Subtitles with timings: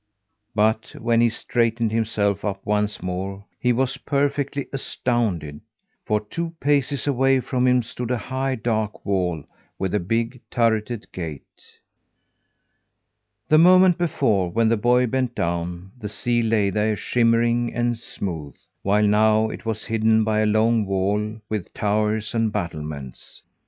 [0.55, 5.61] But when he straightened himself up once more he was perfectly astounded,
[6.07, 9.43] for two paces away from him stood a high, dark wall
[9.77, 11.43] with a big, turreted gate.
[13.47, 18.55] The moment before, when the boy bent down, the sea lay there shimmering and smooth,
[18.81, 23.43] while now it was hidden by a long wall with towers and battlements.